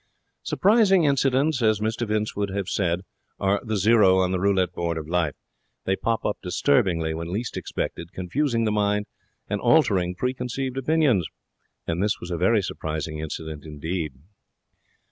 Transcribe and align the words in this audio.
Surprising 0.41 1.03
incidents, 1.03 1.61
as 1.61 1.79
Mr 1.79 2.07
Vince 2.07 2.35
would 2.35 2.49
have 2.49 2.67
said, 2.67 3.01
are 3.39 3.61
the 3.63 3.77
zero 3.77 4.17
on 4.17 4.31
the 4.31 4.39
roulette 4.39 4.73
board 4.73 4.97
of 4.97 5.07
life. 5.07 5.35
They 5.85 5.95
pop 5.95 6.25
up 6.25 6.39
disturbingly 6.41 7.13
when 7.13 7.31
least 7.31 7.55
expected, 7.55 8.11
confusing 8.11 8.63
the 8.63 8.71
mind 8.71 9.05
and 9.47 9.61
altering 9.61 10.15
pre 10.15 10.33
conceived 10.33 10.75
opinions. 10.79 11.27
And 11.85 12.01
this 12.01 12.19
was 12.19 12.31
a 12.31 12.35
very 12.37 12.63
surprising 12.63 13.19
incident 13.19 13.63
indeed. 13.63 14.13